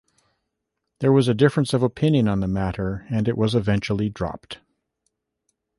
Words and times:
There 0.99 1.11
was 1.11 1.27
a 1.27 1.35
difference 1.35 1.75
of 1.75 1.83
opinion 1.83 2.27
on 2.27 2.39
the 2.39 2.47
matter 2.47 3.05
and 3.11 3.27
it 3.27 3.37
was 3.37 3.53
eventually 3.53 4.09
dropped. 4.09 4.57